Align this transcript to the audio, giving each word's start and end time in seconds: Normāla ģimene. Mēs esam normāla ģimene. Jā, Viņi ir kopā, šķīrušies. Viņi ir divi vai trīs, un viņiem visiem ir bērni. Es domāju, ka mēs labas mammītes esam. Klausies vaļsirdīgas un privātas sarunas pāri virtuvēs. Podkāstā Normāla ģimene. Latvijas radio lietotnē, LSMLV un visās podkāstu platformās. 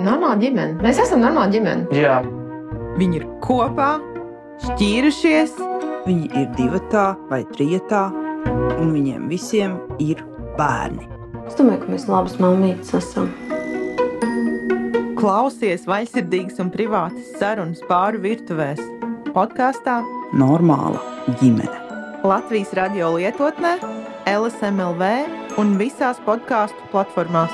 Normāla 0.00 0.36
ģimene. 0.40 0.78
Mēs 0.84 1.00
esam 1.02 1.24
normāla 1.24 1.50
ģimene. 1.52 1.88
Jā, 1.96 2.20
Viņi 2.98 3.20
ir 3.20 3.26
kopā, 3.44 3.94
šķīrušies. 4.64 5.54
Viņi 6.04 6.30
ir 6.36 6.48
divi 6.56 6.80
vai 7.30 7.44
trīs, 7.52 7.92
un 8.80 8.92
viņiem 8.92 9.28
visiem 9.30 9.78
ir 10.02 10.20
bērni. 10.58 11.06
Es 11.46 11.56
domāju, 11.58 11.84
ka 11.84 11.92
mēs 11.92 12.08
labas 12.10 12.36
mammītes 12.40 12.92
esam. 12.98 13.30
Klausies 15.20 15.84
vaļsirdīgas 15.88 16.60
un 16.60 16.70
privātas 16.72 17.34
sarunas 17.38 17.80
pāri 17.88 18.20
virtuvēs. 18.24 18.80
Podkāstā 19.34 20.00
Normāla 20.32 21.00
ģimene. 21.40 21.76
Latvijas 22.24 22.72
radio 22.76 23.14
lietotnē, 23.16 23.78
LSMLV 24.28 25.12
un 25.60 25.76
visās 25.80 26.20
podkāstu 26.26 26.90
platformās. 26.92 27.52